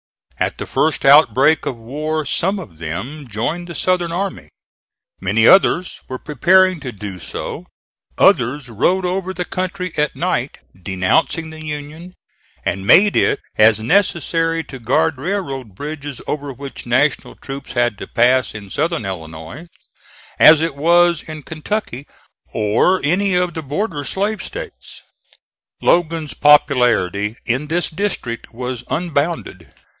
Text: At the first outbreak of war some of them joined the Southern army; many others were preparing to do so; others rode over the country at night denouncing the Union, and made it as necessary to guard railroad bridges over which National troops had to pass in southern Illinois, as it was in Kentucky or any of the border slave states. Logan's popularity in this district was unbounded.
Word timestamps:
At 0.39 0.57
the 0.57 0.65
first 0.65 1.05
outbreak 1.05 1.67
of 1.67 1.77
war 1.77 2.25
some 2.25 2.57
of 2.57 2.79
them 2.79 3.27
joined 3.27 3.67
the 3.67 3.75
Southern 3.75 4.11
army; 4.11 4.49
many 5.19 5.45
others 5.45 5.99
were 6.07 6.17
preparing 6.17 6.79
to 6.79 6.91
do 6.91 7.19
so; 7.19 7.67
others 8.17 8.67
rode 8.67 9.05
over 9.05 9.31
the 9.35 9.45
country 9.45 9.93
at 9.97 10.15
night 10.15 10.57
denouncing 10.81 11.51
the 11.51 11.63
Union, 11.63 12.15
and 12.65 12.87
made 12.87 13.15
it 13.15 13.39
as 13.59 13.79
necessary 13.79 14.63
to 14.63 14.79
guard 14.79 15.17
railroad 15.19 15.75
bridges 15.75 16.19
over 16.25 16.51
which 16.51 16.87
National 16.87 17.35
troops 17.35 17.73
had 17.73 17.95
to 17.99 18.07
pass 18.07 18.55
in 18.55 18.71
southern 18.71 19.05
Illinois, 19.05 19.67
as 20.39 20.59
it 20.63 20.75
was 20.75 21.21
in 21.21 21.43
Kentucky 21.43 22.07
or 22.51 22.99
any 23.03 23.35
of 23.35 23.53
the 23.53 23.61
border 23.61 24.03
slave 24.03 24.41
states. 24.43 25.03
Logan's 25.83 26.33
popularity 26.33 27.35
in 27.45 27.67
this 27.67 27.91
district 27.91 28.51
was 28.51 28.83
unbounded. 28.89 29.71